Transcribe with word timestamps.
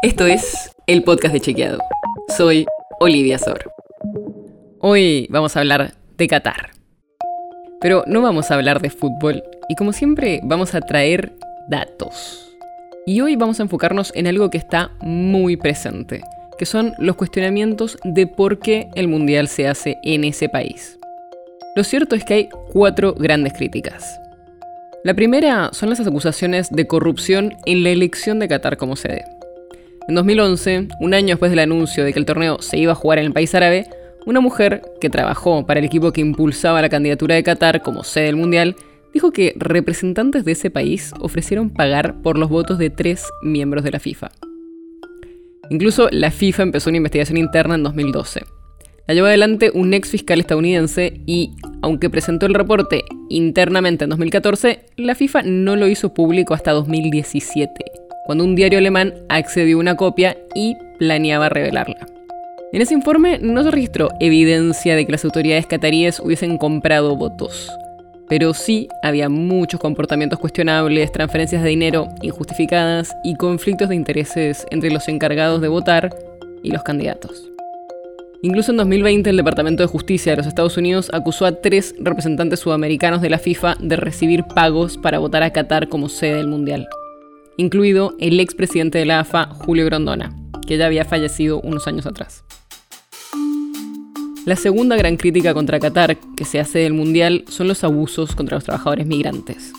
Esto 0.00 0.26
es 0.26 0.70
el 0.86 1.02
podcast 1.02 1.34
de 1.34 1.40
Chequeado. 1.40 1.80
Soy 2.36 2.66
Olivia 3.00 3.36
Sor. 3.36 3.72
Hoy 4.78 5.26
vamos 5.28 5.56
a 5.56 5.58
hablar 5.58 5.92
de 6.16 6.28
Qatar. 6.28 6.70
Pero 7.80 8.04
no 8.06 8.22
vamos 8.22 8.48
a 8.48 8.54
hablar 8.54 8.80
de 8.80 8.90
fútbol 8.90 9.42
y 9.68 9.74
como 9.74 9.92
siempre 9.92 10.38
vamos 10.44 10.76
a 10.76 10.82
traer 10.82 11.32
datos. 11.68 12.48
Y 13.06 13.22
hoy 13.22 13.34
vamos 13.34 13.58
a 13.58 13.64
enfocarnos 13.64 14.12
en 14.14 14.28
algo 14.28 14.50
que 14.50 14.58
está 14.58 14.92
muy 15.00 15.56
presente, 15.56 16.22
que 16.56 16.64
son 16.64 16.94
los 16.98 17.16
cuestionamientos 17.16 17.98
de 18.04 18.28
por 18.28 18.60
qué 18.60 18.90
el 18.94 19.08
Mundial 19.08 19.48
se 19.48 19.66
hace 19.66 19.98
en 20.04 20.22
ese 20.22 20.48
país. 20.48 20.96
Lo 21.74 21.82
cierto 21.82 22.14
es 22.14 22.24
que 22.24 22.34
hay 22.34 22.48
cuatro 22.72 23.14
grandes 23.14 23.52
críticas. 23.52 24.20
La 25.02 25.14
primera 25.14 25.70
son 25.72 25.90
las 25.90 25.98
acusaciones 25.98 26.70
de 26.70 26.86
corrupción 26.86 27.56
en 27.66 27.82
la 27.82 27.90
elección 27.90 28.38
de 28.38 28.46
Qatar 28.46 28.76
como 28.76 28.94
sede. 28.94 29.24
En 30.08 30.14
2011, 30.14 30.88
un 31.00 31.12
año 31.12 31.28
después 31.28 31.50
del 31.50 31.58
anuncio 31.58 32.02
de 32.02 32.14
que 32.14 32.18
el 32.18 32.24
torneo 32.24 32.62
se 32.62 32.78
iba 32.78 32.92
a 32.92 32.94
jugar 32.94 33.18
en 33.18 33.26
el 33.26 33.32
país 33.34 33.54
árabe, 33.54 33.88
una 34.24 34.40
mujer 34.40 34.80
que 35.02 35.10
trabajó 35.10 35.66
para 35.66 35.80
el 35.80 35.86
equipo 35.86 36.12
que 36.12 36.22
impulsaba 36.22 36.80
la 36.80 36.88
candidatura 36.88 37.34
de 37.34 37.42
Qatar 37.42 37.82
como 37.82 38.04
sede 38.04 38.24
del 38.24 38.36
Mundial 38.36 38.74
dijo 39.12 39.32
que 39.32 39.52
representantes 39.56 40.46
de 40.46 40.52
ese 40.52 40.70
país 40.70 41.12
ofrecieron 41.20 41.68
pagar 41.68 42.22
por 42.22 42.38
los 42.38 42.48
votos 42.48 42.78
de 42.78 42.88
tres 42.88 43.26
miembros 43.42 43.84
de 43.84 43.90
la 43.90 44.00
FIFA. 44.00 44.30
Incluso 45.68 46.08
la 46.10 46.30
FIFA 46.30 46.62
empezó 46.62 46.88
una 46.88 46.96
investigación 46.96 47.36
interna 47.36 47.74
en 47.74 47.82
2012. 47.82 48.46
La 49.06 49.14
llevó 49.14 49.26
adelante 49.26 49.70
un 49.74 49.92
ex 49.92 50.08
fiscal 50.08 50.40
estadounidense 50.40 51.20
y, 51.26 51.50
aunque 51.82 52.08
presentó 52.08 52.46
el 52.46 52.54
reporte 52.54 53.04
internamente 53.28 54.04
en 54.04 54.10
2014, 54.10 54.86
la 54.96 55.14
FIFA 55.14 55.42
no 55.42 55.76
lo 55.76 55.86
hizo 55.86 56.14
público 56.14 56.54
hasta 56.54 56.72
2017, 56.72 57.84
cuando 58.28 58.44
un 58.44 58.54
diario 58.54 58.78
alemán 58.78 59.14
accedió 59.30 59.78
a 59.78 59.80
una 59.80 59.96
copia 59.96 60.36
y 60.54 60.76
planeaba 60.98 61.48
revelarla. 61.48 62.06
En 62.74 62.82
ese 62.82 62.92
informe 62.92 63.38
no 63.40 63.62
se 63.62 63.70
registró 63.70 64.10
evidencia 64.20 64.96
de 64.96 65.06
que 65.06 65.12
las 65.12 65.24
autoridades 65.24 65.66
cataríes 65.66 66.20
hubiesen 66.20 66.58
comprado 66.58 67.16
votos, 67.16 67.72
pero 68.28 68.52
sí 68.52 68.86
había 69.02 69.30
muchos 69.30 69.80
comportamientos 69.80 70.38
cuestionables, 70.38 71.10
transferencias 71.10 71.62
de 71.62 71.70
dinero 71.70 72.08
injustificadas 72.20 73.16
y 73.24 73.34
conflictos 73.34 73.88
de 73.88 73.96
intereses 73.96 74.66
entre 74.70 74.90
los 74.90 75.08
encargados 75.08 75.62
de 75.62 75.68
votar 75.68 76.14
y 76.62 76.70
los 76.70 76.82
candidatos. 76.82 77.50
Incluso 78.42 78.72
en 78.72 78.76
2020 78.76 79.30
el 79.30 79.38
Departamento 79.38 79.82
de 79.82 79.88
Justicia 79.88 80.32
de 80.32 80.36
los 80.36 80.46
Estados 80.46 80.76
Unidos 80.76 81.10
acusó 81.14 81.46
a 81.46 81.52
tres 81.62 81.94
representantes 81.98 82.60
sudamericanos 82.60 83.22
de 83.22 83.30
la 83.30 83.38
FIFA 83.38 83.76
de 83.80 83.96
recibir 83.96 84.44
pagos 84.54 84.98
para 84.98 85.18
votar 85.18 85.42
a 85.42 85.50
Qatar 85.54 85.88
como 85.88 86.10
sede 86.10 86.34
del 86.34 86.46
Mundial, 86.48 86.86
incluido 87.58 88.16
el 88.18 88.40
expresidente 88.40 88.98
de 88.98 89.04
la 89.04 89.20
AFA, 89.20 89.46
Julio 89.46 89.84
Grondona, 89.84 90.34
que 90.66 90.78
ya 90.78 90.86
había 90.86 91.04
fallecido 91.04 91.60
unos 91.60 91.86
años 91.86 92.06
atrás. 92.06 92.44
La 94.46 94.56
segunda 94.56 94.96
gran 94.96 95.18
crítica 95.18 95.52
contra 95.52 95.78
Qatar 95.78 96.16
que 96.36 96.46
se 96.46 96.58
hace 96.58 96.78
del 96.78 96.94
Mundial 96.94 97.44
son 97.48 97.68
los 97.68 97.84
abusos 97.84 98.34
contra 98.34 98.56
los 98.56 98.64
trabajadores 98.64 99.06
migrantes. 99.06 99.72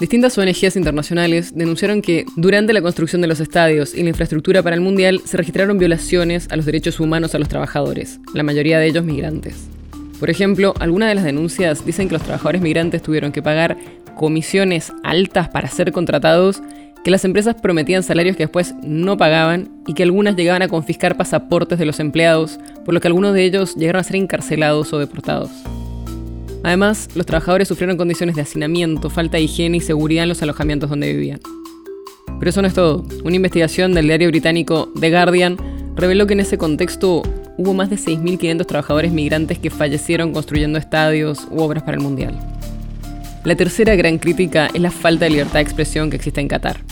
Distintas 0.00 0.36
ONGs 0.38 0.76
internacionales 0.76 1.54
denunciaron 1.54 2.00
que 2.00 2.24
durante 2.34 2.72
la 2.72 2.80
construcción 2.80 3.20
de 3.20 3.28
los 3.28 3.38
estadios 3.38 3.94
y 3.94 4.02
la 4.02 4.08
infraestructura 4.08 4.62
para 4.62 4.74
el 4.74 4.80
Mundial 4.80 5.20
se 5.26 5.36
registraron 5.36 5.76
violaciones 5.76 6.48
a 6.50 6.56
los 6.56 6.64
derechos 6.64 6.98
humanos 6.98 7.34
a 7.34 7.38
los 7.38 7.50
trabajadores, 7.50 8.18
la 8.32 8.42
mayoría 8.42 8.78
de 8.78 8.86
ellos 8.86 9.04
migrantes. 9.04 9.68
Por 10.18 10.30
ejemplo, 10.30 10.74
algunas 10.80 11.10
de 11.10 11.14
las 11.14 11.24
denuncias 11.24 11.84
dicen 11.84 12.08
que 12.08 12.14
los 12.14 12.22
trabajadores 12.22 12.62
migrantes 12.62 13.02
tuvieron 13.02 13.30
que 13.30 13.42
pagar 13.42 13.76
comisiones 14.10 14.92
altas 15.02 15.48
para 15.48 15.68
ser 15.68 15.92
contratados, 15.92 16.62
que 17.04 17.10
las 17.10 17.24
empresas 17.24 17.54
prometían 17.54 18.02
salarios 18.02 18.36
que 18.36 18.44
después 18.44 18.74
no 18.82 19.16
pagaban 19.16 19.70
y 19.86 19.94
que 19.94 20.02
algunas 20.02 20.36
llegaban 20.36 20.62
a 20.62 20.68
confiscar 20.68 21.16
pasaportes 21.16 21.78
de 21.78 21.86
los 21.86 21.98
empleados, 21.98 22.58
por 22.84 22.94
lo 22.94 23.00
que 23.00 23.08
algunos 23.08 23.34
de 23.34 23.44
ellos 23.44 23.74
llegaron 23.74 24.00
a 24.00 24.04
ser 24.04 24.16
encarcelados 24.16 24.92
o 24.92 24.98
deportados. 24.98 25.50
Además, 26.62 27.08
los 27.14 27.24
trabajadores 27.24 27.68
sufrieron 27.68 27.96
condiciones 27.96 28.36
de 28.36 28.42
hacinamiento, 28.42 29.08
falta 29.08 29.38
de 29.38 29.44
higiene 29.44 29.78
y 29.78 29.80
seguridad 29.80 30.24
en 30.24 30.28
los 30.28 30.42
alojamientos 30.42 30.90
donde 30.90 31.12
vivían. 31.12 31.40
Pero 32.38 32.50
eso 32.50 32.60
no 32.60 32.68
es 32.68 32.74
todo. 32.74 33.04
Una 33.24 33.36
investigación 33.36 33.94
del 33.94 34.06
diario 34.06 34.28
británico 34.28 34.92
The 34.98 35.10
Guardian 35.10 35.56
reveló 35.96 36.26
que 36.26 36.34
en 36.34 36.40
ese 36.40 36.58
contexto 36.58 37.22
hubo 37.56 37.74
más 37.74 37.90
de 37.90 37.96
6.500 37.96 38.66
trabajadores 38.66 39.12
migrantes 39.12 39.58
que 39.58 39.70
fallecieron 39.70 40.32
construyendo 40.32 40.78
estadios 40.78 41.46
u 41.50 41.60
obras 41.60 41.82
para 41.82 41.96
el 41.96 42.02
Mundial. 42.02 42.38
La 43.42 43.54
tercera 43.54 43.96
gran 43.96 44.18
crítica 44.18 44.66
es 44.66 44.82
la 44.82 44.90
falta 44.90 45.24
de 45.24 45.30
libertad 45.30 45.54
de 45.54 45.62
expresión 45.62 46.10
que 46.10 46.16
existe 46.16 46.42
en 46.42 46.48
Qatar. 46.48 46.82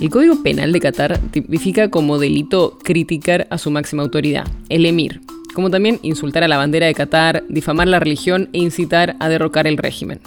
El 0.00 0.10
Código 0.10 0.42
Penal 0.42 0.72
de 0.72 0.80
Qatar 0.80 1.18
tipifica 1.30 1.90
como 1.90 2.18
delito 2.18 2.76
criticar 2.82 3.46
a 3.48 3.56
su 3.56 3.70
máxima 3.70 4.02
autoridad, 4.02 4.48
el 4.68 4.84
emir, 4.84 5.20
como 5.54 5.70
también 5.70 6.00
insultar 6.02 6.42
a 6.42 6.48
la 6.48 6.56
bandera 6.56 6.86
de 6.86 6.94
Qatar, 6.94 7.44
difamar 7.48 7.86
la 7.86 8.00
religión 8.00 8.48
e 8.52 8.58
incitar 8.58 9.14
a 9.20 9.28
derrocar 9.28 9.68
el 9.68 9.76
régimen. 9.76 10.20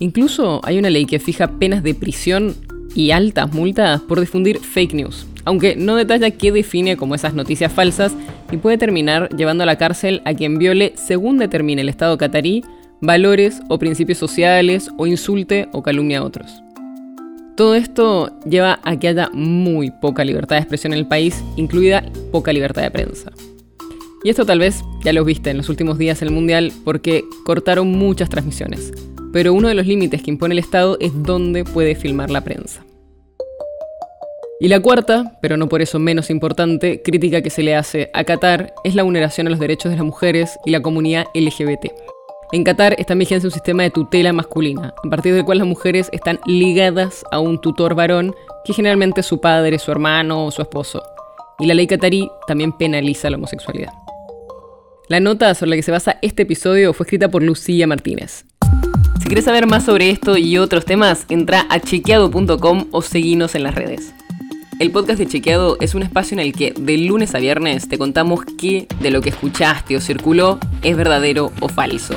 Incluso 0.00 0.60
hay 0.64 0.78
una 0.78 0.90
ley 0.90 1.06
que 1.06 1.20
fija 1.20 1.58
penas 1.60 1.84
de 1.84 1.94
prisión 1.94 2.56
y 2.96 3.12
altas 3.12 3.52
multas 3.52 4.00
por 4.00 4.18
difundir 4.18 4.58
fake 4.58 4.94
news, 4.94 5.26
aunque 5.44 5.76
no 5.76 5.94
detalla 5.94 6.32
qué 6.32 6.50
define 6.50 6.96
como 6.96 7.14
esas 7.14 7.34
noticias 7.34 7.72
falsas 7.72 8.16
y 8.50 8.56
puede 8.56 8.76
terminar 8.76 9.28
llevando 9.36 9.62
a 9.62 9.66
la 9.66 9.78
cárcel 9.78 10.20
a 10.24 10.34
quien 10.34 10.58
viole, 10.58 10.94
según 10.96 11.38
determine 11.38 11.82
el 11.82 11.88
Estado 11.88 12.18
catarí, 12.18 12.64
valores 13.00 13.60
o 13.68 13.78
principios 13.78 14.18
sociales 14.18 14.90
o 14.98 15.06
insulte 15.06 15.68
o 15.72 15.82
calumnie 15.82 16.16
a 16.16 16.24
otros. 16.24 16.62
Todo 17.56 17.74
esto 17.74 18.30
lleva 18.48 18.80
a 18.84 18.98
que 18.98 19.08
haya 19.08 19.28
muy 19.32 19.90
poca 19.90 20.24
libertad 20.24 20.56
de 20.56 20.60
expresión 20.60 20.92
en 20.92 21.00
el 21.00 21.06
país, 21.06 21.42
incluida 21.56 22.04
poca 22.32 22.52
libertad 22.52 22.82
de 22.82 22.90
prensa. 22.90 23.32
Y 24.22 24.30
esto 24.30 24.44
tal 24.44 24.58
vez 24.58 24.82
ya 25.02 25.12
lo 25.12 25.24
viste 25.24 25.50
en 25.50 25.56
los 25.56 25.68
últimos 25.68 25.98
días 25.98 26.20
en 26.22 26.28
el 26.28 26.34
Mundial 26.34 26.72
porque 26.84 27.24
cortaron 27.44 27.88
muchas 27.88 28.28
transmisiones. 28.28 28.92
Pero 29.32 29.54
uno 29.54 29.68
de 29.68 29.74
los 29.74 29.86
límites 29.86 30.22
que 30.22 30.30
impone 30.30 30.54
el 30.54 30.58
Estado 30.58 30.96
es 31.00 31.12
dónde 31.22 31.64
puede 31.64 31.94
filmar 31.94 32.30
la 32.30 32.42
prensa. 32.42 32.84
Y 34.62 34.68
la 34.68 34.80
cuarta, 34.80 35.38
pero 35.40 35.56
no 35.56 35.70
por 35.70 35.80
eso 35.80 35.98
menos 35.98 36.28
importante, 36.28 37.00
crítica 37.02 37.40
que 37.40 37.48
se 37.48 37.62
le 37.62 37.76
hace 37.76 38.10
a 38.12 38.24
Qatar 38.24 38.74
es 38.84 38.94
la 38.94 39.04
vulneración 39.04 39.46
a 39.46 39.50
los 39.50 39.58
derechos 39.58 39.90
de 39.90 39.96
las 39.96 40.04
mujeres 40.04 40.58
y 40.66 40.70
la 40.70 40.82
comunidad 40.82 41.24
LGBT. 41.34 41.86
En 42.52 42.64
Qatar 42.64 42.96
está 42.98 43.12
en 43.12 43.20
un 43.20 43.50
sistema 43.52 43.84
de 43.84 43.90
tutela 43.90 44.32
masculina, 44.32 44.92
a 45.04 45.08
partir 45.08 45.32
del 45.34 45.44
cual 45.44 45.58
las 45.58 45.68
mujeres 45.68 46.08
están 46.10 46.40
ligadas 46.46 47.24
a 47.30 47.38
un 47.38 47.60
tutor 47.60 47.94
varón, 47.94 48.34
que 48.64 48.72
generalmente 48.72 49.20
es 49.20 49.26
su 49.26 49.40
padre, 49.40 49.78
su 49.78 49.92
hermano 49.92 50.46
o 50.46 50.50
su 50.50 50.60
esposo. 50.60 51.00
Y 51.60 51.66
la 51.66 51.74
ley 51.74 51.86
qatarí 51.86 52.28
también 52.48 52.72
penaliza 52.72 53.30
la 53.30 53.36
homosexualidad. 53.36 53.92
La 55.08 55.20
nota 55.20 55.54
sobre 55.54 55.70
la 55.70 55.76
que 55.76 55.84
se 55.84 55.92
basa 55.92 56.18
este 56.22 56.42
episodio 56.42 56.92
fue 56.92 57.04
escrita 57.04 57.28
por 57.28 57.44
Lucía 57.44 57.86
Martínez. 57.86 58.46
Si 59.20 59.26
quieres 59.26 59.44
saber 59.44 59.68
más 59.68 59.84
sobre 59.84 60.10
esto 60.10 60.36
y 60.36 60.58
otros 60.58 60.84
temas, 60.84 61.26
entra 61.28 61.66
a 61.70 61.78
chequeado.com 61.78 62.86
o 62.90 63.02
seguinos 63.02 63.54
en 63.54 63.62
las 63.62 63.76
redes. 63.76 64.12
El 64.80 64.90
podcast 64.90 65.18
de 65.20 65.26
Chequeado 65.26 65.76
es 65.80 65.94
un 65.94 66.02
espacio 66.02 66.34
en 66.34 66.40
el 66.40 66.52
que 66.52 66.72
de 66.72 66.96
lunes 66.96 67.34
a 67.34 67.38
viernes 67.38 67.86
te 67.86 67.98
contamos 67.98 68.40
qué 68.58 68.88
de 69.00 69.10
lo 69.10 69.20
que 69.20 69.28
escuchaste 69.28 69.94
o 69.94 70.00
circuló 70.00 70.58
es 70.82 70.96
verdadero 70.96 71.52
o 71.60 71.68
falso. 71.68 72.16